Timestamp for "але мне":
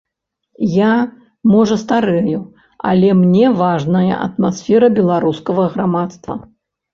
2.93-3.45